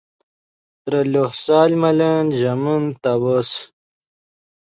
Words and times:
ترے 0.83 1.01
لوہ 1.11 1.33
سال 1.43 1.71
ملن 1.81 2.25
ژے 2.37 2.53
من 2.63 2.83
تا 3.01 3.11
وس 3.21 3.51